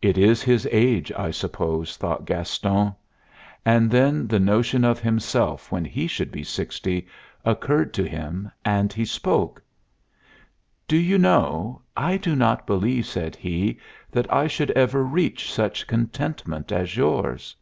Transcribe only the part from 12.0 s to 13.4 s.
do not believe," said